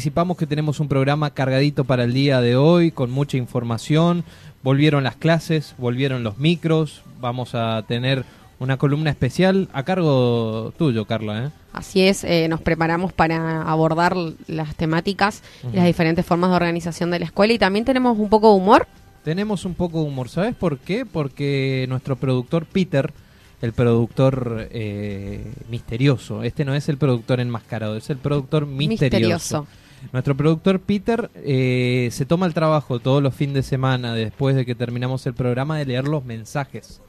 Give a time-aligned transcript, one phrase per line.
[0.00, 4.22] Anticipamos que tenemos un programa cargadito para el día de hoy, con mucha información.
[4.62, 7.02] Volvieron las clases, volvieron los micros.
[7.20, 8.24] Vamos a tener
[8.60, 11.46] una columna especial a cargo tuyo, Carla.
[11.46, 11.50] ¿eh?
[11.72, 14.14] Así es, eh, nos preparamos para abordar
[14.46, 15.42] las temáticas
[15.72, 18.56] y las diferentes formas de organización de la escuela y también tenemos un poco de
[18.56, 18.86] humor.
[19.24, 21.06] Tenemos un poco de humor, ¿sabes por qué?
[21.06, 23.12] Porque nuestro productor Peter,
[23.60, 29.66] el productor eh, misterioso, este no es el productor enmascarado, es el productor misterioso.
[30.12, 34.64] Nuestro productor Peter eh, se toma el trabajo todos los fines de semana después de
[34.64, 37.00] que terminamos el programa de leer los mensajes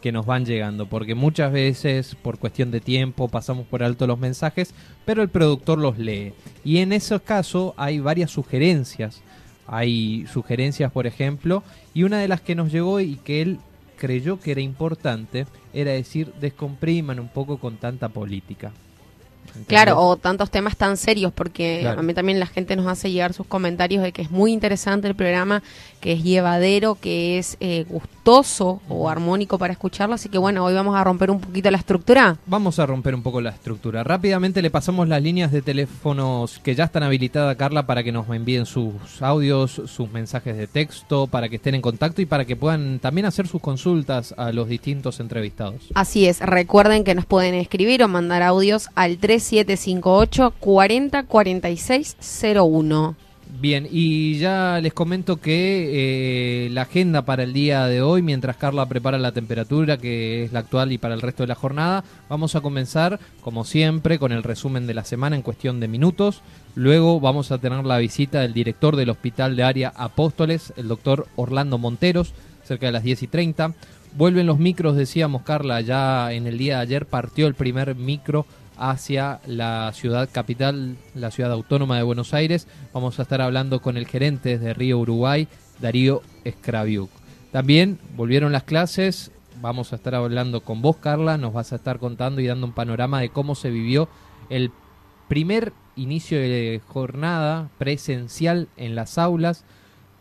[0.00, 4.18] que nos van llegando, porque muchas veces por cuestión de tiempo pasamos por alto los
[4.18, 4.72] mensajes,
[5.04, 6.34] pero el productor los lee.
[6.64, 9.22] Y en ese caso hay varias sugerencias.
[9.66, 13.58] Hay sugerencias, por ejemplo, y una de las que nos llegó y que él
[13.98, 18.72] creyó que era importante era decir, descompriman un poco con tanta política.
[19.66, 23.32] Claro, o tantos temas tan serios, porque a mí también la gente nos hace llegar
[23.32, 25.62] sus comentarios de que es muy interesante el programa,
[26.00, 30.14] que es llevadero, que es eh, gustoso o armónico para escucharlo.
[30.14, 32.36] Así que bueno, hoy vamos a romper un poquito la estructura.
[32.46, 34.04] Vamos a romper un poco la estructura.
[34.04, 38.28] Rápidamente le pasamos las líneas de teléfonos que ya están habilitadas, Carla, para que nos
[38.28, 42.56] envíen sus audios, sus mensajes de texto, para que estén en contacto y para que
[42.56, 45.88] puedan también hacer sus consultas a los distintos entrevistados.
[45.94, 52.16] Así es, recuerden que nos pueden escribir o mandar audios al 3 758 40 46
[52.54, 53.16] 01.
[53.60, 58.56] Bien, y ya les comento que eh, la agenda para el día de hoy, mientras
[58.58, 62.04] Carla prepara la temperatura, que es la actual y para el resto de la jornada,
[62.28, 66.42] vamos a comenzar, como siempre, con el resumen de la semana en cuestión de minutos.
[66.74, 71.26] Luego vamos a tener la visita del director del Hospital de Área Apóstoles, el doctor
[71.36, 73.72] Orlando Monteros, cerca de las 10 y 30.
[74.14, 78.46] Vuelven los micros, decíamos Carla, ya en el día de ayer partió el primer micro
[78.78, 82.66] hacia la ciudad capital, la ciudad autónoma de Buenos Aires.
[82.92, 85.48] Vamos a estar hablando con el gerente de Río Uruguay,
[85.80, 87.10] Darío Escraviuk.
[87.52, 91.98] También volvieron las clases, vamos a estar hablando con vos, Carla, nos vas a estar
[91.98, 94.08] contando y dando un panorama de cómo se vivió
[94.50, 94.70] el
[95.28, 99.64] primer inicio de jornada presencial en las aulas.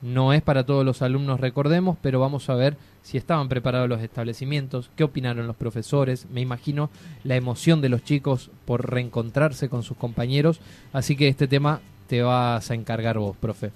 [0.02, 4.02] No es para todos los alumnos, recordemos, pero vamos a ver si estaban preparados los
[4.02, 6.90] establecimientos, qué opinaron los profesores, me imagino
[7.24, 10.60] la emoción de los chicos por reencontrarse con sus compañeros,
[10.92, 13.72] así que este tema te vas a encargar vos, profe.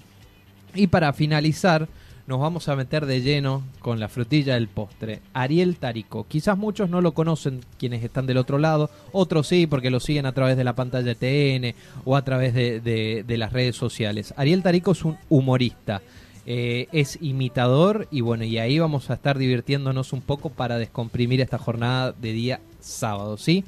[0.74, 1.88] Y para finalizar,
[2.26, 5.22] nos vamos a meter de lleno con la frutilla del postre.
[5.32, 6.26] Ariel Tarico.
[6.28, 10.26] Quizás muchos no lo conocen quienes están del otro lado, otros sí porque lo siguen
[10.26, 14.34] a través de la pantalla TN o a través de, de las redes sociales.
[14.36, 16.02] Ariel Tarico es un humorista.
[16.44, 21.40] Eh, es imitador y bueno, y ahí vamos a estar divirtiéndonos un poco para descomprimir
[21.40, 23.64] esta jornada de día sábado, ¿sí?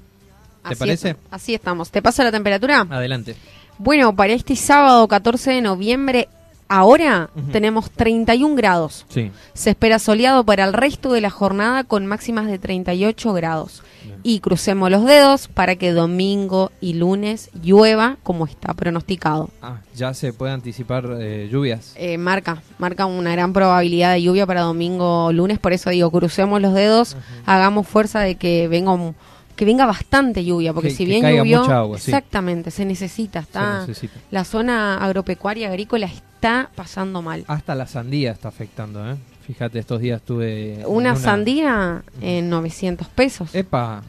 [0.69, 1.17] ¿Te parece?
[1.31, 1.91] así estamos.
[1.91, 2.87] ¿Te pasa la temperatura?
[2.91, 3.37] Adelante.
[3.79, 6.29] Bueno, para este sábado 14 de noviembre
[6.69, 9.05] Ahora tenemos 31 grados.
[9.09, 9.31] Sí.
[9.53, 13.83] Se espera soleado para el resto de la jornada con máximas de 38 grados.
[14.27, 19.51] Y crucemos los dedos para que domingo y lunes llueva como está pronosticado.
[19.61, 21.93] Ah, ya se puede anticipar eh, lluvias.
[21.97, 25.59] Eh, marca, marca una gran probabilidad de lluvia para domingo o lunes.
[25.59, 29.15] Por eso digo, crucemos los dedos, hagamos fuerza de que venga un
[29.57, 33.87] que venga bastante lluvia, porque si bien llovió, exactamente, se necesita, está
[34.33, 37.45] la zona agropecuaria agrícola está pasando mal.
[37.47, 39.17] Hasta la sandía está afectando, ¿eh?
[39.47, 43.55] Fíjate, estos días tuve una, sandía en 900 pesos.
[43.55, 44.03] Epa,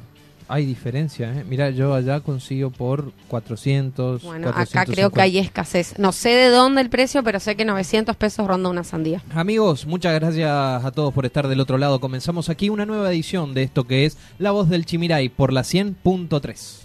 [0.47, 1.43] hay diferencia, ¿eh?
[1.47, 4.23] Mira, yo allá consigo por 400.
[4.23, 5.97] Bueno, acá creo que hay escasez.
[5.97, 9.21] No sé de dónde el precio, pero sé que 900 pesos ronda una sandía.
[9.33, 10.49] Amigos, muchas gracias
[10.85, 11.99] a todos por estar del otro lado.
[11.99, 15.61] Comenzamos aquí una nueva edición de esto que es La Voz del Chimiray por la
[15.61, 16.84] 100.3.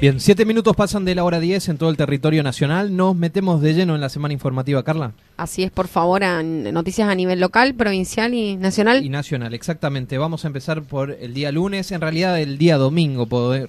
[0.00, 2.96] Bien, siete minutos pasan de la hora 10 en todo el territorio nacional.
[2.96, 5.12] Nos metemos de lleno en la semana informativa, Carla.
[5.36, 9.04] Así es, por favor, noticias a nivel local, provincial y nacional.
[9.04, 10.16] Y nacional, exactamente.
[10.16, 13.28] Vamos a empezar por el día lunes, en realidad el día domingo,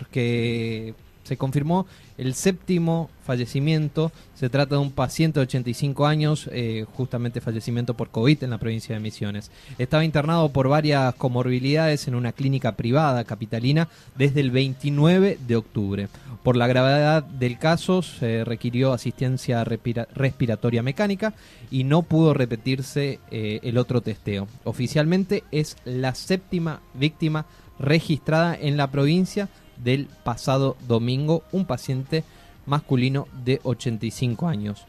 [0.10, 1.86] que se confirmó
[2.18, 4.12] el séptimo fallecimiento.
[4.36, 8.58] Se trata de un paciente de 85 años, eh, justamente fallecimiento por COVID en la
[8.58, 9.52] provincia de Misiones.
[9.78, 16.08] Estaba internado por varias comorbilidades en una clínica privada capitalina desde el 29 de octubre.
[16.44, 21.34] Por la gravedad del caso se requirió asistencia respiratoria mecánica
[21.70, 24.48] y no pudo repetirse eh, el otro testeo.
[24.64, 27.46] Oficialmente es la séptima víctima
[27.80, 29.50] registrada en la provincia
[29.84, 32.24] del pasado domingo, un paciente
[32.66, 34.86] masculino de 85 años.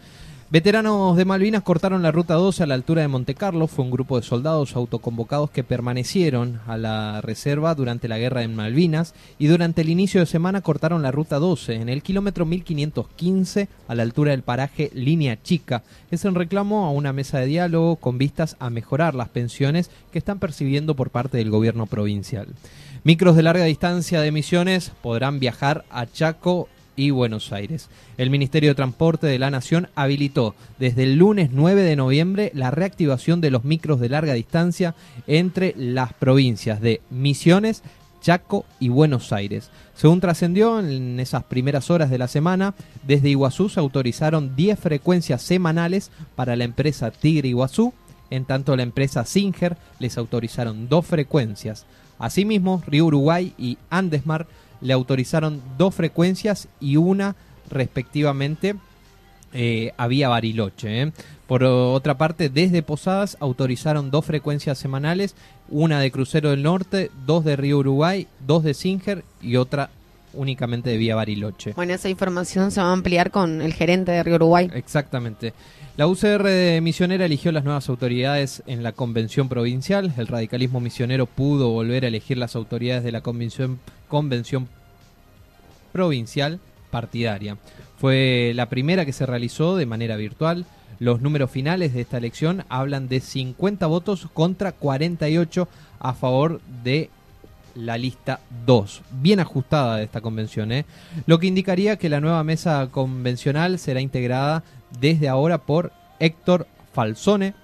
[0.53, 3.67] Veteranos de Malvinas cortaron la ruta 12 a la altura de Monte Carlo.
[3.69, 8.55] Fue un grupo de soldados autoconvocados que permanecieron a la reserva durante la guerra en
[8.55, 13.69] Malvinas y durante el inicio de semana cortaron la ruta 12 en el kilómetro 1515
[13.88, 15.85] a la altura del paraje Línea Chica.
[16.11, 20.19] Es en reclamo a una mesa de diálogo con vistas a mejorar las pensiones que
[20.19, 22.49] están percibiendo por parte del gobierno provincial.
[23.04, 27.88] Micros de larga distancia de Misiones podrán viajar a Chaco y Buenos Aires.
[28.16, 32.70] El Ministerio de Transporte de la Nación habilitó desde el lunes 9 de noviembre la
[32.70, 34.94] reactivación de los micros de larga distancia
[35.26, 37.82] entre las provincias de Misiones,
[38.20, 39.70] Chaco y Buenos Aires.
[39.96, 42.72] Según trascendió en esas primeras horas de la semana,
[43.04, 47.94] desde Iguazú se autorizaron 10 frecuencias semanales para la empresa Tigre Iguazú,
[48.31, 51.84] en tanto la empresa Singer les autorizaron dos frecuencias.
[52.23, 54.47] Asimismo, Río Uruguay y Andesmar
[54.81, 57.35] le autorizaron dos frecuencias y una
[57.69, 58.77] respectivamente
[59.53, 61.03] eh, a Vía Bariloche.
[61.03, 61.13] ¿eh?
[61.49, 65.35] Por otra parte, desde Posadas autorizaron dos frecuencias semanales,
[65.69, 69.91] una de Crucero del Norte, dos de Río Uruguay, dos de Singer y otra
[70.34, 71.73] únicamente de Vía Bariloche.
[71.75, 74.70] Bueno, esa información se va a ampliar con el gerente de Río Uruguay.
[74.75, 75.52] Exactamente.
[75.96, 80.12] La UCR de Misionera eligió las nuevas autoridades en la convención provincial.
[80.17, 84.69] El radicalismo misionero pudo volver a elegir las autoridades de la convención, convención
[85.93, 87.56] provincial partidaria.
[87.99, 90.64] Fue la primera que se realizó de manera virtual.
[90.99, 95.69] Los números finales de esta elección hablan de 50 votos contra 48
[95.99, 97.11] a favor de
[97.75, 100.85] la lista 2, bien ajustada de esta convención, ¿eh?
[101.27, 104.63] lo que indicaría que la nueva mesa convencional será integrada
[105.01, 107.55] desde ahora por Héctor Falsone,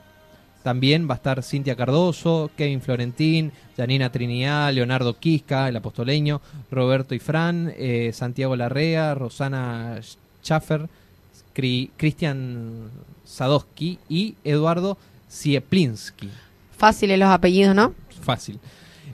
[0.62, 6.40] también va a estar Cintia Cardoso, Kevin Florentín, Janina Trinidad, Leonardo Quisca, el apostoleño,
[6.70, 10.00] Roberto Ifrán, eh, Santiago Larrea, Rosana
[10.42, 10.88] Schaffer,
[11.54, 12.90] Cristian
[13.24, 16.28] Sadowski y Eduardo Sieplinski.
[16.76, 17.94] Fáciles los apellidos, ¿no?
[18.20, 18.60] Fácil.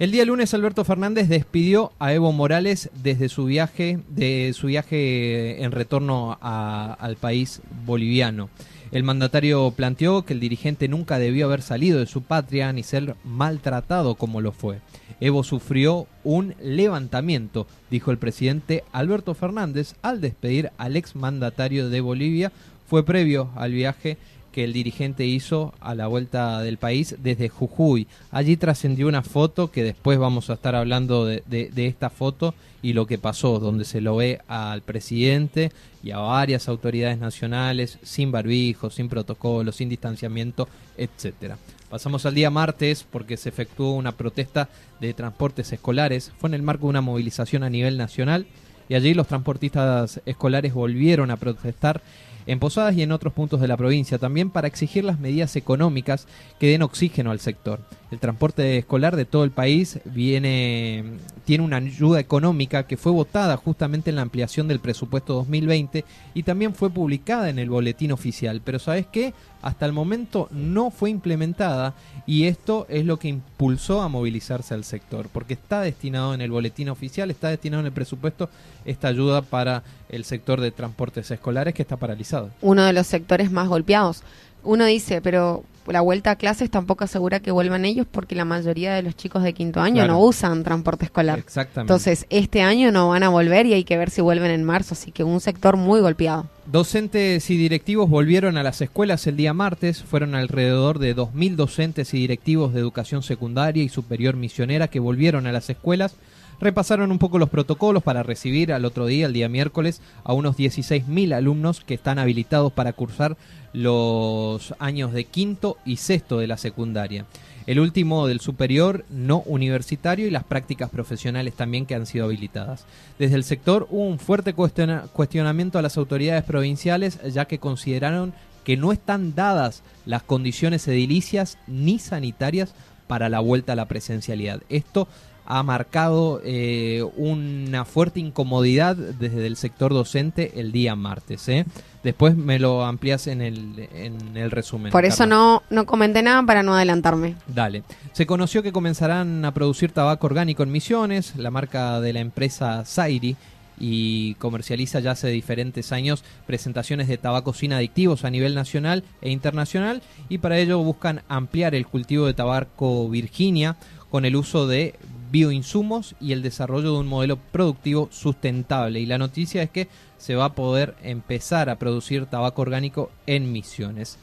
[0.00, 5.62] El día lunes Alberto Fernández despidió a Evo Morales desde su viaje, de su viaje
[5.62, 8.50] en retorno al país boliviano.
[8.90, 13.14] El mandatario planteó que el dirigente nunca debió haber salido de su patria ni ser
[13.22, 14.80] maltratado como lo fue.
[15.20, 22.00] Evo sufrió un levantamiento, dijo el presidente Alberto Fernández al despedir al ex mandatario de
[22.00, 22.50] Bolivia.
[22.88, 24.18] Fue previo al viaje
[24.54, 28.06] que el dirigente hizo a la vuelta del país desde Jujuy.
[28.30, 33.04] Allí trascendió una foto que después vamos a estar hablando de, esta foto y lo
[33.08, 35.72] que pasó, donde se lo ve al presidente
[36.04, 41.58] y a varias autoridades nacionales sin barbijo, sin protocolo, sin distanciamiento, etcétera.
[41.90, 44.68] Pasamos al día martes porque se efectuó una protesta
[45.00, 46.30] de transportes escolares.
[46.38, 48.46] Fue en el marco de una movilización a nivel nacional
[48.88, 52.02] y allí los transportistas escolares volvieron a protestar
[52.46, 56.26] en Posadas y en otros puntos de la provincia también para exigir las medidas económicas
[56.58, 57.80] que den oxígeno al sector.
[58.10, 61.04] El transporte escolar de todo el país viene
[61.44, 66.42] tiene una ayuda económica que fue votada justamente en la ampliación del presupuesto 2020 y
[66.42, 69.34] también fue publicada en el boletín oficial, pero ¿sabes qué?
[69.64, 71.94] Hasta el momento no fue implementada
[72.26, 76.50] y esto es lo que impulsó a movilizarse al sector, porque está destinado en el
[76.50, 78.50] boletín oficial, está destinado en el presupuesto
[78.84, 82.50] esta ayuda para el sector de transportes escolares que está paralizado.
[82.60, 84.22] Uno de los sectores más golpeados.
[84.64, 88.94] Uno dice, pero la vuelta a clases tampoco asegura que vuelvan ellos porque la mayoría
[88.94, 91.38] de los chicos de quinto año no usan transporte escolar.
[91.38, 91.92] Exactamente.
[91.92, 94.94] Entonces, este año no van a volver y hay que ver si vuelven en marzo,
[94.94, 96.46] así que un sector muy golpeado.
[96.66, 100.02] Docentes y directivos volvieron a las escuelas el día martes.
[100.02, 105.46] Fueron alrededor de 2.000 docentes y directivos de educación secundaria y superior misionera que volvieron
[105.46, 106.16] a las escuelas
[106.60, 110.56] repasaron un poco los protocolos para recibir al otro día, el día miércoles, a unos
[110.56, 113.36] 16.000 alumnos que están habilitados para cursar
[113.72, 117.26] los años de quinto y sexto de la secundaria.
[117.66, 122.84] El último del superior no universitario y las prácticas profesionales también que han sido habilitadas.
[123.18, 128.34] Desde el sector hubo un fuerte cuestionamiento a las autoridades provinciales ya que consideraron
[128.64, 132.74] que no están dadas las condiciones edilicias ni sanitarias
[133.06, 134.62] para la vuelta a la presencialidad.
[134.68, 135.08] Esto
[135.46, 141.48] ha marcado eh, una fuerte incomodidad desde el sector docente el día martes.
[141.48, 141.66] ¿eh?
[142.02, 144.92] Después me lo amplías en el, en el resumen.
[144.92, 147.34] Por eso no, no comenté nada para no adelantarme.
[147.46, 147.82] Dale.
[148.12, 152.84] Se conoció que comenzarán a producir tabaco orgánico en Misiones, la marca de la empresa
[152.84, 153.36] Zairi
[153.78, 159.30] y comercializa ya hace diferentes años presentaciones de tabaco sin adictivos a nivel nacional e
[159.30, 163.76] internacional y para ello buscan ampliar el cultivo de tabaco Virginia
[164.10, 164.94] con el uso de
[165.34, 169.00] bioinsumos y el desarrollo de un modelo productivo sustentable.
[169.00, 173.50] Y la noticia es que se va a poder empezar a producir tabaco orgánico en
[173.50, 174.16] Misiones.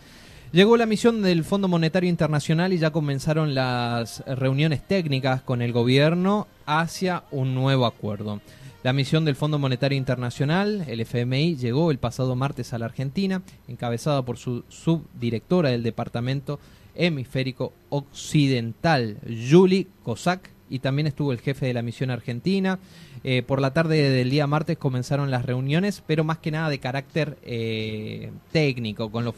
[0.53, 5.73] Llegó la misión del Fondo Monetario Internacional y ya comenzaron las reuniones técnicas con el
[5.73, 8.39] gobierno hacia un nuevo acuerdo.
[8.81, 13.41] La misión del Fondo Monetario Internacional, el FMI, llegó el pasado martes a la Argentina,
[13.67, 16.57] encabezada por su subdirectora del Departamento
[16.95, 19.17] Hemisférico Occidental,
[19.49, 22.79] Julie Cossack, y también estuvo el jefe de la misión argentina.
[23.23, 26.79] Eh, por la tarde del día martes comenzaron las reuniones, pero más que nada de
[26.79, 29.35] carácter eh, técnico, con, los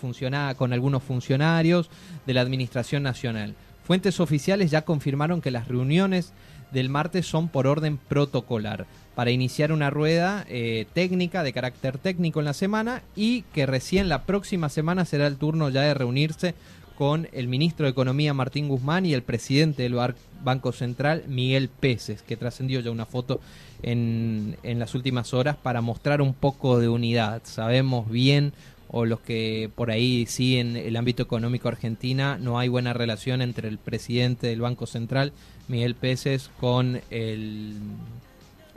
[0.57, 1.89] con algunos funcionarios
[2.25, 3.55] de la Administración Nacional.
[3.83, 6.33] Fuentes oficiales ya confirmaron que las reuniones
[6.71, 8.85] del martes son por orden protocolar
[9.15, 14.09] para iniciar una rueda eh, técnica de carácter técnico en la semana y que recién
[14.09, 16.55] la próxima semana será el turno ya de reunirse
[16.97, 19.95] con el ministro de Economía Martín Guzmán y el presidente del
[20.43, 23.39] Banco Central Miguel Peces, que trascendió ya una foto
[23.81, 27.41] en, en las últimas horas para mostrar un poco de unidad.
[27.45, 28.53] Sabemos bien
[28.89, 33.67] o los que por ahí siguen el ámbito económico argentina, no hay buena relación entre
[33.67, 35.33] el presidente del Banco Central,
[35.67, 37.75] Miguel Peces, con el,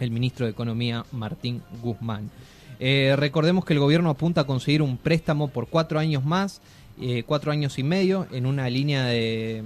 [0.01, 2.31] el ministro de Economía, Martín Guzmán.
[2.81, 6.63] Eh, recordemos que el gobierno apunta a conseguir un préstamo por cuatro años más
[6.99, 9.63] eh, cuatro años y medio en una línea de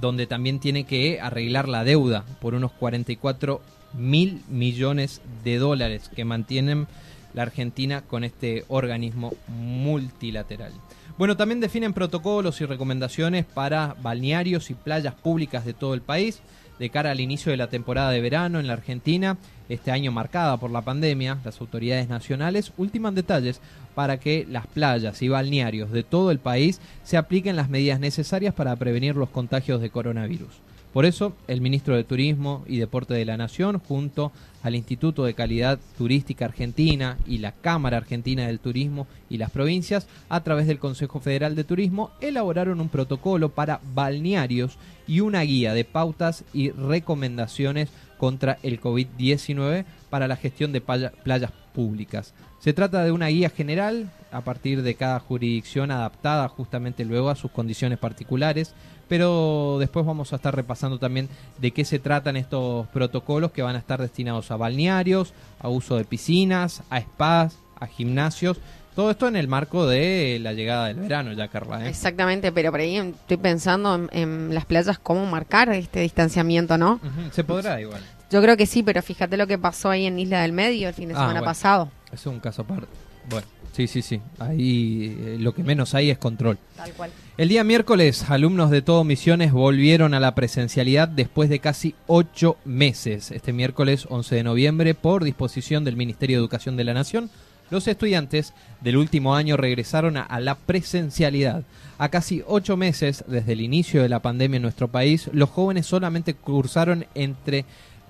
[0.00, 3.60] donde también tiene que arreglar la deuda por unos 44
[3.94, 6.86] mil millones de dólares que mantienen
[7.34, 10.72] la Argentina con este organismo multilateral.
[11.18, 16.40] Bueno, también definen protocolos y recomendaciones para balnearios y playas públicas de todo el país
[16.78, 20.56] de cara al inicio de la temporada de verano en la Argentina, este año marcada
[20.56, 23.60] por la pandemia, las autoridades nacionales ultiman detalles
[23.94, 28.54] para que las playas y balnearios de todo el país se apliquen las medidas necesarias
[28.54, 30.66] para prevenir los contagios de coronavirus.
[30.96, 34.32] Por eso, el ministro de Turismo y Deporte de la Nación, junto
[34.62, 40.08] al Instituto de Calidad Turística Argentina y la Cámara Argentina del Turismo y las provincias,
[40.30, 45.74] a través del Consejo Federal de Turismo, elaboraron un protocolo para balnearios y una guía
[45.74, 52.34] de pautas y recomendaciones contra el COVID-19 para la gestión de playas públicas.
[52.58, 57.36] Se trata de una guía general a partir de cada jurisdicción adaptada justamente luego a
[57.36, 58.74] sus condiciones particulares,
[59.08, 63.76] pero después vamos a estar repasando también de qué se tratan estos protocolos que van
[63.76, 68.58] a estar destinados a balnearios, a uso de piscinas, a spas, a gimnasios.
[68.96, 71.84] Todo esto en el marco de la llegada del verano ya, Carla.
[71.84, 71.88] ¿eh?
[71.90, 76.98] Exactamente, pero por ahí estoy pensando en, las playas cómo marcar este distanciamiento, ¿no?
[77.30, 78.00] Se podrá igual.
[78.30, 80.94] Yo creo que sí, pero fíjate lo que pasó ahí en Isla del Medio el
[80.94, 81.90] fin de ah, semana pasado.
[82.10, 82.86] Es un caso aparte.
[83.28, 83.46] Bueno.
[83.72, 84.22] Sí, sí, sí.
[84.38, 86.56] Ahí eh, lo que menos hay es control.
[86.76, 87.10] Tal cual.
[87.36, 92.56] El día miércoles, alumnos de todo Misiones volvieron a la presencialidad después de casi ocho
[92.64, 93.30] meses.
[93.30, 97.28] Este miércoles 11 de noviembre, por disposición del Ministerio de Educación de la Nación,
[97.70, 101.64] los estudiantes del último año regresaron a, la presencialidad.
[101.98, 105.86] A casi ocho meses desde el inicio de la pandemia en nuestro país, los jóvenes
[105.86, 107.64] solamente cursaron entre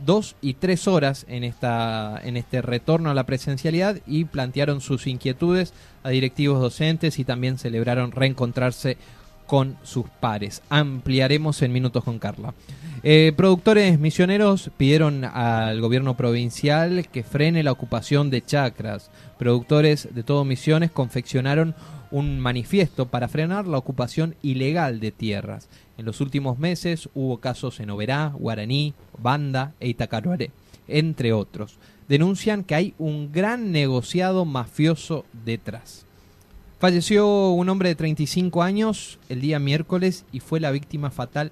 [0.05, 5.07] dos y tres horas en, esta, en este retorno a la presencialidad y plantearon sus
[5.07, 5.73] inquietudes
[6.03, 8.99] a directivos docentes y también celebraron reencontrarse
[9.47, 10.63] con sus pares.
[10.69, 12.55] Ampliaremos en minutos con Carla.
[13.03, 19.11] Eh, productores misioneros pidieron al gobierno provincial que frene la ocupación de chacras.
[19.39, 21.75] Productores de todo Misiones confeccionaron
[22.11, 25.69] un manifiesto para frenar la ocupación ilegal de tierras.
[25.99, 30.51] En los últimos meses hubo casos en Oberá, Guaraní, Banda e Itacaruaré,
[30.89, 31.79] entre otros.
[32.09, 36.06] Denuncian que hay un gran negociado mafioso detrás.
[36.79, 41.51] Falleció un hombre de 35 años el día miércoles y fue la víctima fatal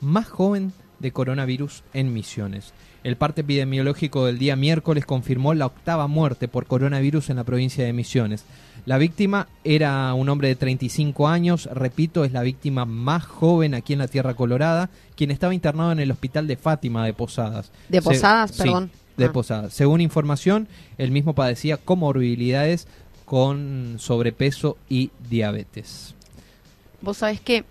[0.00, 2.72] más joven de coronavirus en Misiones.
[3.04, 7.84] El parte epidemiológico del día miércoles confirmó la octava muerte por coronavirus en la provincia
[7.84, 8.46] de Misiones.
[8.86, 13.92] La víctima era un hombre de 35 años, repito, es la víctima más joven aquí
[13.92, 17.72] en la Tierra Colorada, quien estaba internado en el hospital de Fátima de Posadas.
[17.90, 18.90] ¿De Posadas, perdón?
[19.16, 19.32] de ah.
[19.32, 19.72] Posadas.
[19.72, 22.88] Según información, el mismo padecía comorbilidades
[23.32, 26.14] con sobrepeso y diabetes.
[27.00, 27.64] Vos sabés que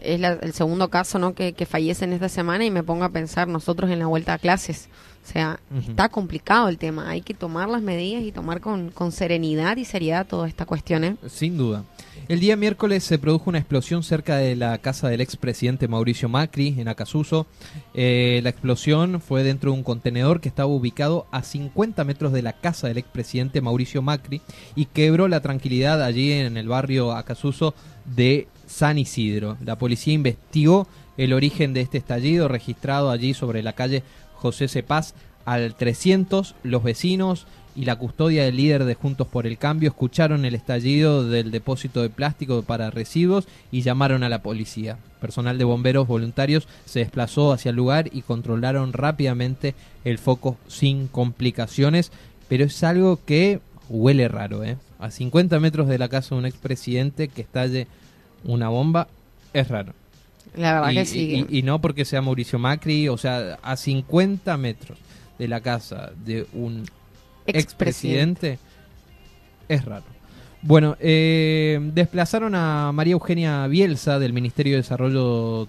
[0.00, 1.32] es el segundo caso ¿no?
[1.32, 4.32] que, que fallece en esta semana y me pongo a pensar nosotros en la vuelta
[4.32, 4.88] a clases.
[5.26, 7.10] O sea, está complicado el tema.
[7.10, 11.02] Hay que tomar las medidas y tomar con, serenidad y seriedad toda esta cuestión.
[11.02, 11.16] ¿eh?
[11.26, 11.82] Sin duda.
[12.28, 16.76] El día miércoles se produjo una explosión cerca de la casa del expresidente Mauricio Macri,
[16.78, 17.48] en Acasuso.
[17.92, 22.42] Eh, la explosión fue dentro de un contenedor que estaba ubicado a 50 metros de
[22.42, 24.42] la casa del expresidente Mauricio Macri
[24.76, 29.56] y quebró la tranquilidad allí en el barrio Acasuso de San Isidro.
[29.64, 34.02] La policía investigó el origen de este estallido registrado allí sobre la calle
[34.36, 35.14] José Cepaz
[35.44, 36.54] al 300.
[36.62, 41.28] Los vecinos y la custodia del líder de Juntos por el Cambio escucharon el estallido
[41.28, 44.96] del depósito de plástico para residuos y llamaron a la policía.
[45.20, 49.74] Personal de bomberos voluntarios se desplazó hacia el lugar y controlaron rápidamente
[50.04, 52.12] el foco sin complicaciones,
[52.48, 54.78] pero es algo que huele raro, ¿eh?
[54.98, 57.86] A 50 metros de la casa de un expresidente que estalle
[58.44, 59.08] una bomba
[59.52, 59.92] es raro.
[60.54, 61.46] La verdad que sí.
[61.48, 64.98] Y, no porque sea Mauricio Macri, o sea, a 50 metros
[65.38, 66.84] de la casa de un
[67.46, 68.58] expresidente
[69.68, 70.15] es raro.
[70.66, 75.68] Bueno, eh, desplazaron a María Eugenia Bielsa del Ministerio de Desarrollo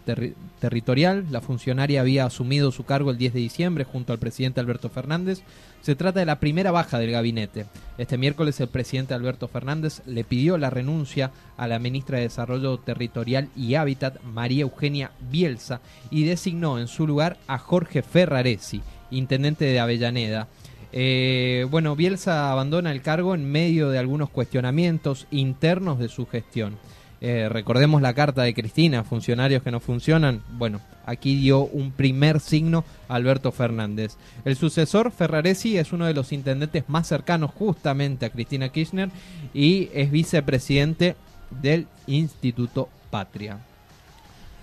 [0.59, 1.27] Territorial.
[1.29, 5.43] La funcionaria había asumido su cargo el 10 de diciembre junto al presidente Alberto Fernández.
[5.83, 7.67] Se trata de la primera baja del gabinete.
[7.99, 12.79] Este miércoles el presidente Alberto Fernández le pidió la renuncia a la ministra de Desarrollo
[12.79, 15.79] Territorial y Hábitat, María Eugenia Bielsa,
[16.09, 18.81] y designó en su lugar a Jorge Ferraresi,
[19.11, 20.47] intendente de Avellaneda.
[20.93, 26.77] Eh, bueno, Bielsa abandona el cargo en medio de algunos cuestionamientos internos de su gestión.
[27.19, 30.41] Eh, recordemos la carta de Cristina, funcionarios que no funcionan.
[30.51, 34.17] Bueno, aquí dio un primer signo Alberto Fernández.
[34.45, 39.09] El sucesor, Ferraresi, es uno de los intendentes más cercanos justamente a Cristina Kirchner
[39.53, 41.15] y es vicepresidente
[41.61, 43.66] del Instituto Patria.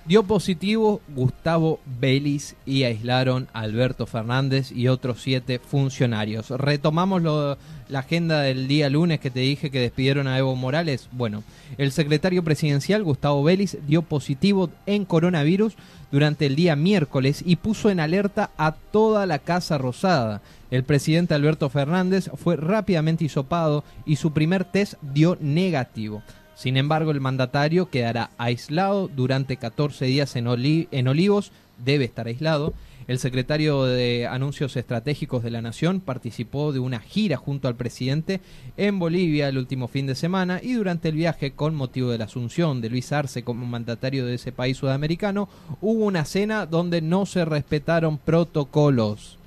[0.07, 6.51] Dio positivo Gustavo Vélez y aislaron a Alberto Fernández y otros siete funcionarios.
[6.51, 11.09] Retomamos la agenda del día lunes que te dije que despidieron a Evo Morales.
[11.11, 11.43] Bueno,
[11.79, 15.75] el secretario presidencial Gustavo Vélez dio positivo en coronavirus
[16.13, 20.43] durante el día miércoles y puso en alerta a toda la Casa Rosada.
[20.71, 26.23] El presidente Alberto Fernández fue rápidamente hisopado y su primer test dio negativo.
[26.55, 30.47] Sin embargo, el mandatario quedará aislado durante 14 días en,
[30.91, 31.53] en Olivos,
[31.85, 32.75] debe estar aislado.
[33.07, 38.41] El secretario de Anuncios Estratégicos de la Nación participó de una gira junto al presidente
[38.79, 42.25] en Bolivia el último fin de semana y durante el viaje con motivo de la
[42.25, 45.51] asunción de Luis Arce como mandatario de ese país sudamericano
[45.83, 49.39] hubo una cena donde no se respetaron protocolos.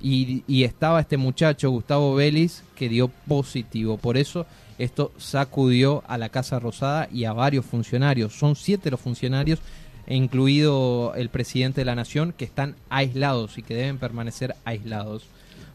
[0.00, 3.96] Y, y estaba este muchacho, Gustavo Vélez, que dio positivo.
[3.96, 4.46] Por eso
[4.78, 8.34] esto sacudió a la Casa Rosada y a varios funcionarios.
[8.34, 9.60] Son siete los funcionarios,
[10.08, 15.24] incluido el presidente de la Nación, que están aislados y que deben permanecer aislados.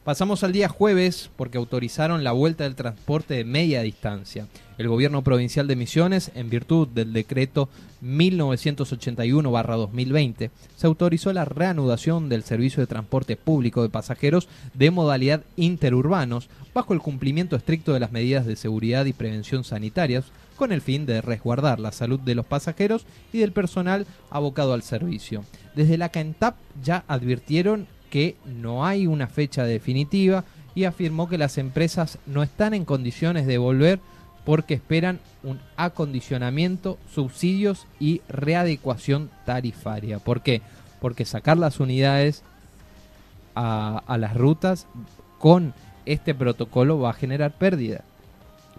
[0.04, 4.48] Pasamos al día jueves porque autorizaron la vuelta del transporte de media distancia.
[4.80, 7.70] El gobierno provincial de Misiones, en virtud del decreto
[8.02, 16.50] 1981-2020, se autorizó la reanudación del servicio de transporte público de pasajeros de modalidad interurbanos
[16.74, 21.06] bajo el cumplimiento estricto de las medidas de seguridad y prevención sanitarias con el fin
[21.06, 25.46] de resguardar la salud de los pasajeros y del personal abocado al servicio.
[25.76, 30.44] Desde la CANTAP ya advirtieron que no hay una fecha definitiva
[30.76, 34.00] y afirmó que las empresas no están en condiciones de volver
[34.46, 40.20] porque esperan un acondicionamiento, subsidios y readecuación tarifaria.
[40.20, 40.62] ¿Por qué?
[41.00, 42.44] Porque sacar las unidades
[43.56, 44.88] a, a las rutas
[45.38, 45.74] con
[46.14, 48.04] este protocolo va a generar pérdida.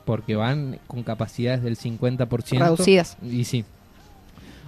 [0.05, 2.59] Porque van con capacidades del 50%.
[2.59, 3.17] Reducidas.
[3.23, 3.65] Y sí,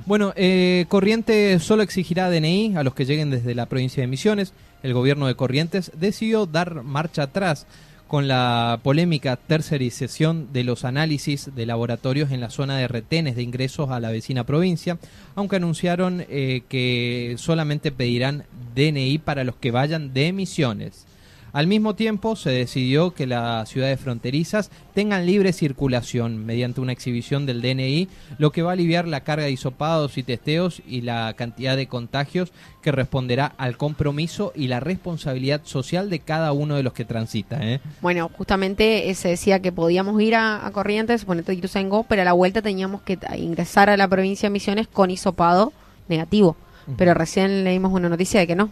[0.05, 4.53] bueno, eh, Corrientes solo exigirá DNI a los que lleguen desde la provincia de Misiones.
[4.83, 7.67] El gobierno de Corrientes decidió dar marcha atrás
[8.09, 13.43] con la polémica tercerización de los análisis de laboratorios en la zona de retenes de
[13.43, 14.99] ingresos a la vecina provincia,
[15.35, 18.45] aunque anunciaron eh, que solamente pedirán
[18.75, 21.07] DNI para los que vayan de emisiones.
[21.53, 27.45] Al mismo tiempo, se decidió que las ciudades fronterizas tengan libre circulación mediante una exhibición
[27.45, 31.35] del DNI, lo que va a aliviar la carga de hisopados y testeos y la
[31.35, 36.83] cantidad de contagios que responderá al compromiso y la responsabilidad social de cada uno de
[36.83, 37.59] los que transita.
[37.61, 37.81] ¿eh?
[38.01, 42.33] Bueno, justamente eh, se decía que podíamos ir a, Corrientes, ponete Ituzaingó, pero a la
[42.33, 45.75] vuelta teníamos que ingresar a la provincia de Misiones con hisopado
[46.09, 46.57] negativo.
[46.97, 48.71] Pero recién leímos una noticia de que no.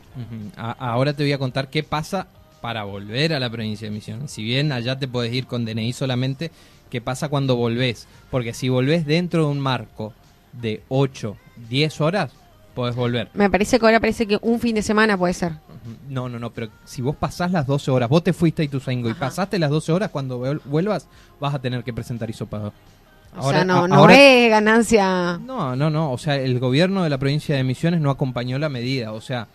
[0.56, 2.26] ahora te voy a contar qué pasa
[2.60, 4.30] para volver a la provincia de Misiones.
[4.30, 6.50] Si bien allá te puedes ir con DNI solamente,
[6.90, 8.06] ¿qué pasa cuando volvés?
[8.30, 10.12] Porque si volvés dentro de un marco
[10.52, 11.36] de 8,
[11.68, 12.32] 10 horas,
[12.74, 13.28] podés volver.
[13.34, 15.52] Me parece que ahora parece que un fin de semana puede ser.
[16.08, 19.08] No, no, no, pero si vos pasás las 12 horas, vos te fuiste a Ituzaingo
[19.08, 21.08] y pasaste las 12 horas, cuando vuelvas
[21.40, 22.72] vas a tener que presentar hisopado.
[23.36, 25.38] O sea, no, no es ganancia.
[25.38, 26.12] No, no, no.
[26.12, 29.12] O sea, el gobierno de la provincia de Misiones no acompañó la medida.
[29.12, 29.46] O sea,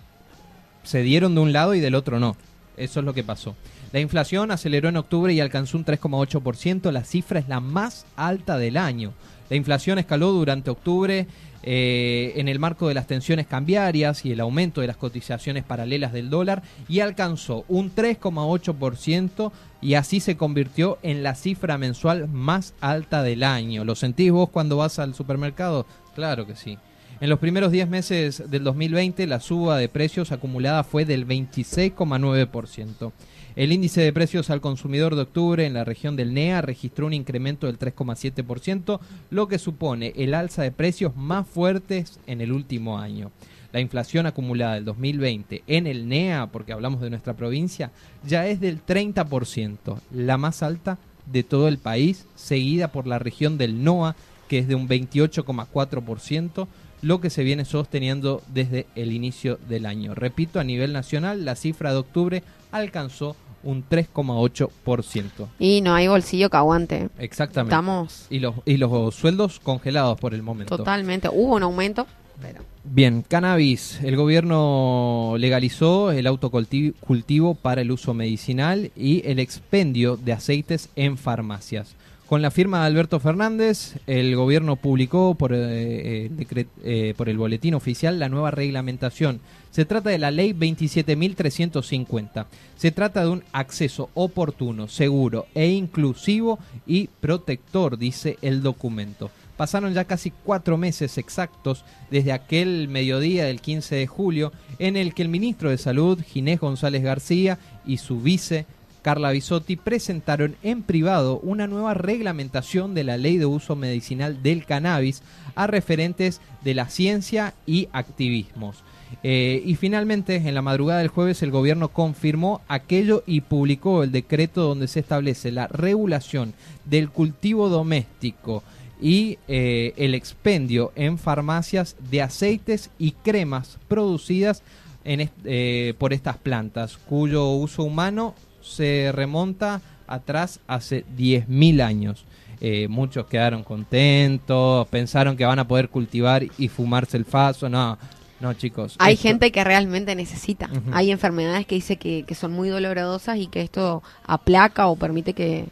[0.84, 2.38] se dieron de un lado y del otro no.
[2.78, 3.56] Eso es lo que pasó.
[3.92, 6.92] La inflación aceleró en octubre y alcanzó un 3,8%.
[6.92, 9.14] La cifra es la más alta del año.
[9.50, 11.28] La inflación escaló durante octubre
[11.68, 16.14] eh, en el marco de las tensiones cambiarias y el aumento de las cotizaciones paralelas
[16.14, 22.74] del dólar y alcanzó un 3,8% y así se convirtió en la cifra mensual más
[22.82, 23.84] alta del año.
[23.84, 25.86] ¿Lo sentís vos cuando vas al supermercado?
[26.14, 26.78] Claro que sí.
[27.22, 33.14] En los primeros 10 meses del 2020, la suba de precios acumulada fue del 26,9%.
[33.56, 37.14] El índice de precios al consumidor de octubre en la región del NEA registró un
[37.14, 39.00] incremento del 3,7%,
[39.30, 43.32] lo que supone el alza de precios más fuertes en el último año.
[43.72, 47.92] La inflación acumulada del 2020 en el NEA, porque hablamos de nuestra provincia,
[48.28, 53.58] ya es del 30%, la más alta de todo el país, seguida por la región
[53.58, 54.18] del NOA,
[54.50, 56.68] que es de un 28,4%,
[57.02, 60.16] lo que se viene sosteniendo desde el inicio del año.
[60.16, 65.48] Repito, a nivel nacional, la cifra de octubre alcanzó un 3,8%.
[65.60, 67.10] Y no hay bolsillo que aguante.
[67.20, 67.74] Exactamente.
[67.74, 68.28] Estamos...
[68.30, 70.78] Y los, y los sueldos congelados por el momento.
[70.78, 71.30] Totalmente.
[71.30, 72.08] Hubo un aumento,
[72.42, 72.62] pero...
[72.84, 74.00] Bien, cannabis.
[74.04, 81.18] El gobierno legalizó el autocultivo para el uso medicinal y el expendio de aceites en
[81.18, 81.96] farmacias.
[82.28, 87.38] Con la firma de Alberto Fernández, el gobierno publicó por, eh, eh, eh, por, el
[87.38, 89.42] boletín oficial la nueva reglamentación.
[89.70, 92.48] Se trata de la ley 27.350.
[92.78, 96.58] Se trata de un acceso oportuno, seguro e inclusivo
[96.88, 99.30] y protector, dice el documento.
[99.56, 105.14] Pasaron ya casi cuatro meses exactos desde aquel mediodía del 15 de julio en el
[105.14, 108.66] que el ministro de Salud, Ginés González García, y su vice,
[109.06, 114.66] Carla Bisotti presentaron en privado una nueva reglamentación de la ley de uso medicinal del
[114.66, 115.22] cannabis
[115.54, 118.84] a referentes de la ciencia y activismos.
[119.22, 124.12] Eh, y finalmente, en la madrugada del jueves, el gobierno confirmó aquello y publicó el
[124.12, 128.64] decreto donde se establece la regulación del cultivo doméstico
[129.00, 134.64] y eh, el expendio en farmacias de aceites y cremas producidas
[135.04, 138.34] eh, por estas plantas, cuyo uso humano
[138.66, 142.26] se remonta atrás hace 10.000 años.
[142.62, 147.70] Eh, muchos quedaron contentos, pensaron que van a poder cultivar y fumarse el faso.
[147.70, 147.98] No,
[148.40, 148.96] no, chicos.
[149.00, 150.70] Hay gente que realmente necesita.
[150.92, 155.34] Hay enfermedades que dice que, que son muy dolorosas y que esto aplaca o permite
[155.34, 155.66] que,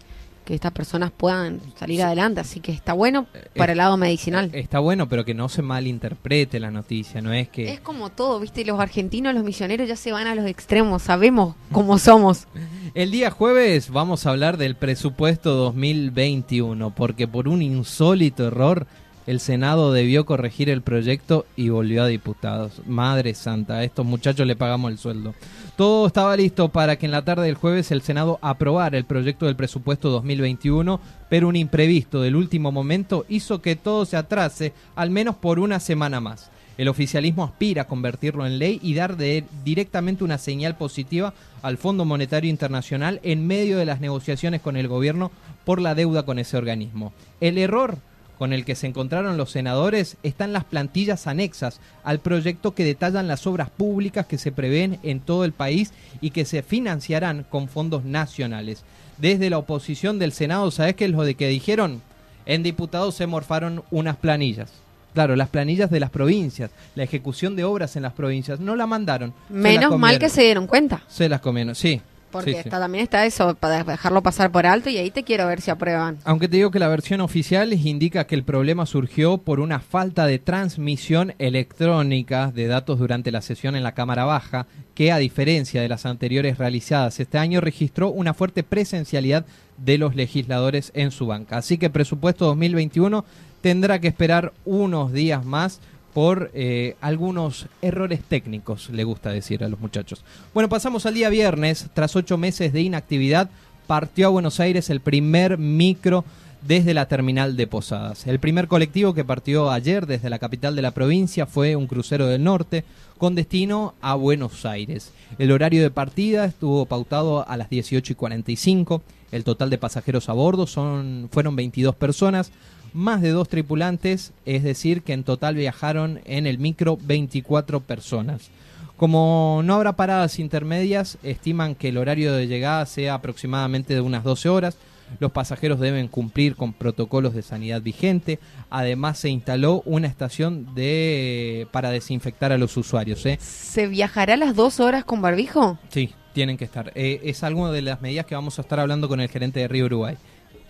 [0.43, 2.41] que estas personas puedan salir adelante.
[2.41, 4.49] Así que está bueno eh, para el lado medicinal.
[4.53, 7.71] Eh, está bueno, pero que no se malinterprete la noticia, no es que...
[7.71, 11.55] Es como todo, viste, los argentinos, los misioneros ya se van a los extremos, sabemos
[11.71, 12.47] cómo somos.
[12.93, 18.87] El día jueves vamos a hablar del presupuesto 2021, porque por un insólito error
[19.25, 22.81] el Senado debió corregir el proyecto y volvió a diputados.
[22.85, 25.33] Madre santa, a estos muchachos le pagamos el sueldo.
[25.75, 29.45] Todo estaba listo para que en la tarde del jueves el Senado aprobara el proyecto
[29.45, 35.09] del presupuesto 2021, pero un imprevisto del último momento hizo que todo se atrase al
[35.09, 36.51] menos por una semana más.
[36.77, 39.15] El oficialismo aspira a convertirlo en ley y dar
[39.63, 44.87] directamente una señal positiva al Fondo Monetario Internacional en medio de las negociaciones con el
[44.87, 45.31] gobierno
[45.65, 47.13] por la deuda con ese organismo.
[47.41, 47.99] El error
[48.37, 53.27] con el que se encontraron los senadores están las plantillas anexas al proyecto que detallan
[53.27, 57.67] las obras públicas que se prevén en todo el país y que se financiarán con
[57.67, 58.83] fondos nacionales.
[59.17, 62.01] Desde la oposición del Senado, ¿sabes qué es lo de que dijeron?
[62.45, 64.71] En diputados se morfaron unas planillas.
[65.13, 68.87] Claro, las planillas de las provincias, la ejecución de obras en las provincias, no la
[68.87, 69.33] mandaron.
[69.47, 71.03] Menos mal que se dieron cuenta.
[71.07, 72.01] Se las comieron, sí.
[72.33, 75.61] Porque está, también está eso, para dejarlo pasar por alto y ahí te quiero ver
[75.61, 76.17] si aprueban.
[76.25, 80.25] Aunque te digo que la versión oficial indica que el problema surgió por una falta
[80.25, 84.65] de transmisión electrónica de datos durante la sesión en la Cámara Baja,
[84.95, 89.45] que a diferencia de las anteriores realizadas este año registró una fuerte presencialidad
[89.77, 91.57] de los legisladores en su banca.
[91.57, 93.23] Así que presupuesto 2021
[93.61, 95.79] tendrá que esperar unos días más
[96.13, 100.23] por eh, algunos errores técnicos, le gusta decir a los muchachos.
[100.53, 101.87] Bueno, pasamos al día viernes.
[101.93, 103.49] Tras ocho meses de inactividad,
[103.87, 106.23] partió a Buenos Aires el primer micro
[106.61, 108.25] desde la terminal de Posadas.
[108.27, 112.27] El primer colectivo que partió ayer desde la capital de la provincia fue un crucero
[112.27, 112.85] del norte
[113.17, 115.11] con destino a Buenos Aires.
[115.39, 119.01] El horario de partida estuvo pautado a las 18 y 45.
[119.31, 122.51] El total de pasajeros a bordo son, fueron 22 personas
[122.93, 128.49] más de dos tripulantes, es decir, que en total viajaron en el micro 24 personas.
[128.97, 134.23] Como no habrá paradas intermedias, estiman que el horario de llegada sea aproximadamente de unas
[134.23, 134.77] 12 horas.
[135.19, 138.39] Los pasajeros deben cumplir con protocolos de sanidad vigente.
[138.69, 143.25] Además, se instaló una estación de para desinfectar a los usuarios.
[143.25, 143.37] ¿eh?
[143.41, 145.77] ¿Se viajará a las dos horas con barbijo?
[145.89, 146.91] Sí, tienen que estar.
[146.95, 149.67] Eh, es alguna de las medidas que vamos a estar hablando con el gerente de
[149.67, 150.17] Río Uruguay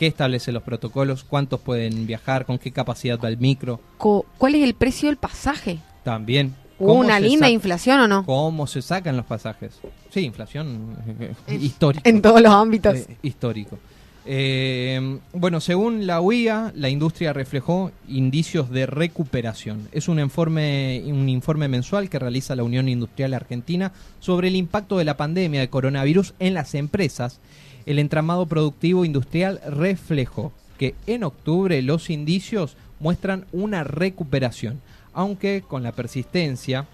[0.03, 3.79] qué establece los protocolos, cuántos pueden viajar, con qué capacidad va el micro.
[3.97, 5.79] ¿Cuál es el precio del pasaje?
[6.03, 6.53] También.
[6.77, 8.25] ¿Una linda inflación o no?
[8.25, 9.79] ¿Cómo se sacan los pasajes?
[10.09, 12.09] Sí, inflación eh, histórica.
[12.09, 12.95] En todos los ámbitos.
[12.95, 13.79] Eh, histórico.
[14.25, 19.87] Eh, bueno, según la UIA, la industria reflejó indicios de recuperación.
[19.93, 24.97] Es un informe, un informe mensual que realiza la Unión Industrial Argentina sobre el impacto
[24.97, 27.39] de la pandemia de coronavirus en las empresas
[27.85, 34.81] el entramado productivo industrial reflejó que en octubre los indicios muestran una recuperación,
[35.13, 36.87] aunque con la persistencia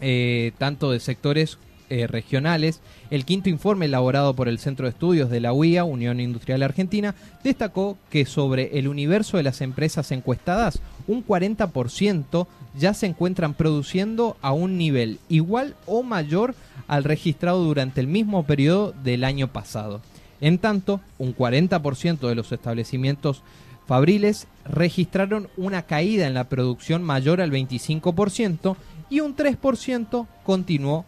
[0.00, 1.58] eh, tanto de sectores
[1.90, 6.20] eh, regionales, el quinto informe elaborado por el Centro de Estudios de la UIA, Unión
[6.20, 12.46] Industrial Argentina, destacó que sobre el universo de las empresas encuestadas, un 40%
[12.78, 16.54] ya se encuentran produciendo a un nivel igual o mayor
[16.86, 20.00] al registrado durante el mismo periodo del año pasado.
[20.40, 23.42] En tanto, un 40% de los establecimientos
[23.86, 28.76] fabriles registraron una caída en la producción mayor al 25%
[29.10, 31.06] y un 3% continuó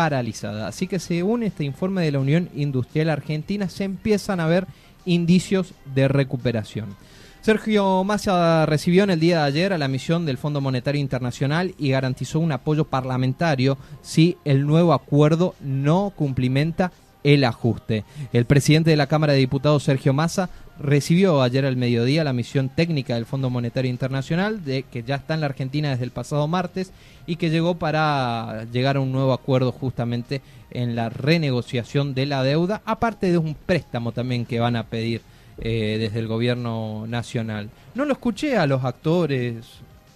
[0.00, 0.66] paralizada.
[0.66, 4.66] Así que según este informe de la Unión Industrial Argentina se empiezan a ver
[5.04, 6.96] indicios de recuperación.
[7.42, 11.74] Sergio Massa recibió en el día de ayer a la misión del Fondo Monetario Internacional
[11.76, 16.92] y garantizó un apoyo parlamentario si el nuevo acuerdo no cumplimenta
[17.24, 18.04] el ajuste.
[18.32, 22.70] El presidente de la Cámara de Diputados, Sergio Massa, recibió ayer al mediodía la misión
[22.70, 26.48] técnica del Fondo Monetario Internacional, de, que ya está en la Argentina desde el pasado
[26.48, 26.92] martes
[27.26, 32.42] y que llegó para llegar a un nuevo acuerdo justamente en la renegociación de la
[32.42, 35.20] deuda, aparte de un préstamo también que van a pedir
[35.58, 37.68] eh, desde el gobierno nacional.
[37.94, 39.56] No lo escuché a los actores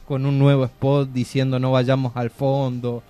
[0.06, 3.02] con un nuevo spot diciendo no vayamos al fondo,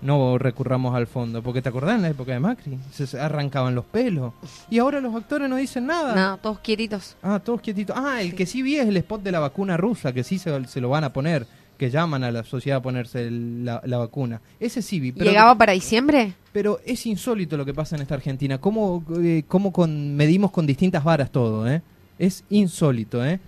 [0.00, 1.42] no recurramos al fondo.
[1.42, 4.32] Porque te acordás en la época de Macri, se arrancaban los pelos.
[4.70, 6.14] Y ahora los actores no dicen nada.
[6.14, 7.16] No, todos quietitos.
[7.22, 7.96] Ah, todos quietitos.
[7.98, 10.64] Ah, el que sí vi es el spot de la vacuna rusa, que sí se,
[10.66, 14.40] se lo van a poner, que llaman a la sociedad a ponerse la, vacuna.
[14.60, 15.12] Ese sí vi.
[15.12, 16.34] ¿Llegaba para diciembre?
[16.52, 18.58] Pero es insólito lo que pasa en esta Argentina.
[18.58, 21.68] ¿Cómo, eh, cómo con, medimos con distintas varas todo?
[21.68, 21.82] Eh?
[22.18, 23.38] Es insólito, ¿eh?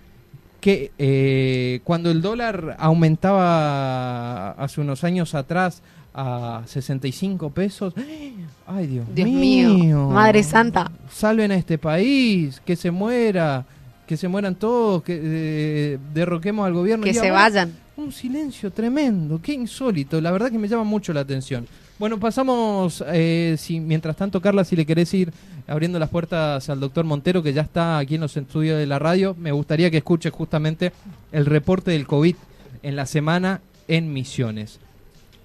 [0.61, 5.81] que eh, cuando el dólar aumentaba hace unos años atrás
[6.13, 7.93] a 65 pesos.
[8.67, 10.09] Ay, Dios, Dios mío.
[10.09, 10.91] Madre Santa.
[11.09, 13.65] Salven a este país, que se muera,
[14.07, 17.05] que se mueran todos, que eh, derroquemos al gobierno.
[17.05, 17.73] Que se vayan.
[17.97, 20.19] Un silencio tremendo, qué insólito.
[20.19, 21.67] La verdad que me llama mucho la atención.
[21.99, 25.31] Bueno, pasamos, eh, si, mientras tanto, Carla, si le querés ir
[25.67, 28.97] abriendo las puertas al doctor Montero, que ya está aquí en los estudios de la
[28.97, 30.93] radio, me gustaría que escuche justamente
[31.31, 32.35] el reporte del COVID
[32.81, 34.79] en la semana en Misiones.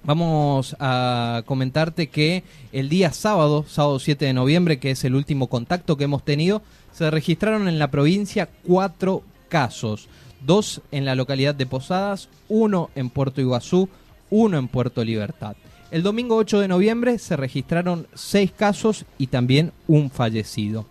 [0.07, 5.49] Vamos a comentarte que el día sábado, sábado 7 de noviembre, que es el último
[5.49, 10.09] contacto que hemos tenido, se registraron en la provincia cuatro casos.
[10.47, 13.89] Dos en la localidad de Posadas, uno en Puerto Iguazú,
[14.31, 15.57] uno en Puerto Libertad.
[15.91, 20.87] El domingo 8 de noviembre se registraron seis casos y también un fallecido.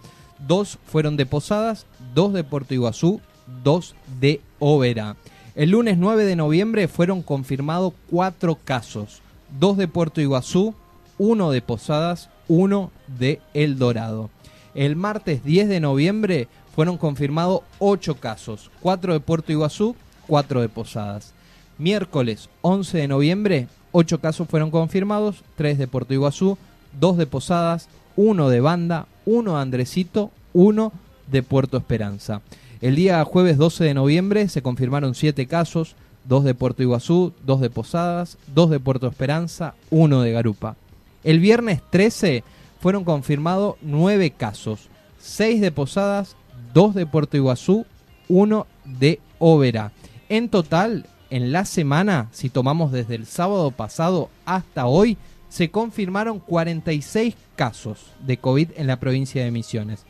[0.45, 3.21] Dos fueron de Posadas, dos de Puerto Iguazú,
[3.63, 5.15] dos de Oberá.
[5.55, 9.21] El lunes 9 de noviembre fueron confirmados cuatro casos,
[9.57, 10.75] dos de Puerto Iguazú,
[11.17, 14.29] uno de Posadas, uno de El Dorado.
[14.73, 19.95] El martes 10 de noviembre fueron confirmados ocho casos, cuatro de Puerto Iguazú,
[20.27, 21.33] cuatro de Posadas.
[21.77, 26.57] Miércoles 11 de noviembre, ocho casos fueron confirmados, tres de Puerto Iguazú,
[26.99, 27.87] dos de Posadas,
[28.17, 30.91] uno de Banda, uno de Andresito, uno
[31.31, 32.41] de Puerto Esperanza.
[32.81, 37.61] El día jueves 12 de noviembre se confirmaron siete casos, dos de Puerto Iguazú, dos
[37.61, 40.75] de Posadas, dos de Puerto Esperanza, uno de Garupa.
[41.23, 42.43] El viernes 13
[42.79, 46.35] fueron confirmados nueve casos, seis de Posadas,
[46.73, 47.85] dos de Puerto Iguazú,
[48.27, 49.91] uno de Óvera.
[50.29, 55.17] En total, en la semana, si tomamos desde el sábado pasado hasta hoy,
[55.49, 60.03] se confirmaron 46 casos de COVID en la provincia de Misiones.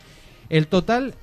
[0.50, 1.14] El total,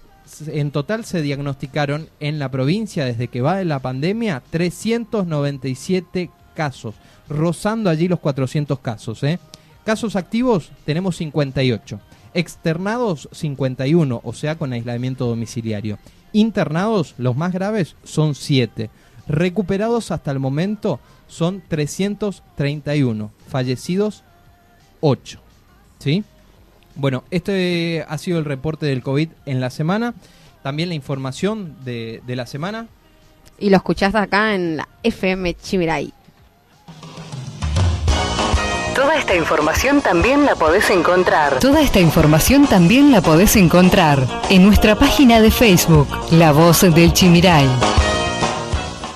[0.46, 6.94] en total se diagnosticaron en la provincia desde que va de la pandemia 397 casos,
[7.28, 9.22] rozando allí los 400 casos.
[9.22, 9.38] ¿eh?
[9.85, 12.00] Casos activos tenemos 58,
[12.35, 15.98] externados 51, o sea con aislamiento domiciliario.
[16.32, 18.90] Internados, los más graves, son 7.
[19.28, 23.30] Recuperados hasta el momento son 331.
[23.48, 24.24] Fallecidos
[25.00, 25.40] 8.
[25.98, 26.24] ¿Sí?
[26.94, 30.14] Bueno, este ha sido el reporte del COVID en la semana.
[30.62, 32.87] También la información de, de la semana.
[33.59, 36.12] Y lo escuchaste acá en la FM Chimiray.
[38.94, 41.59] Toda esta información también la podés encontrar.
[41.61, 47.12] Toda esta información también la podés encontrar en nuestra página de Facebook, La Voz del
[47.12, 47.68] Chimiray.